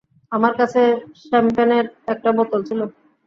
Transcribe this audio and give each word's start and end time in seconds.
আমার 0.31 0.53
কাছে 0.59 0.81
শ্যাম্পেনের 1.21 1.85
একটা 2.07 2.29
বোতল 2.37 2.59
ছিল। 2.67 2.79